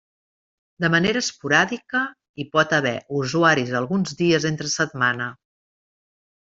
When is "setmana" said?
4.81-5.33